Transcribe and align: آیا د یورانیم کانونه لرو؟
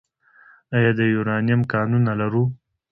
آیا 0.75 0.91
د 0.99 1.01
یورانیم 1.13 1.61
کانونه 1.71 2.11
لرو؟ 2.21 2.43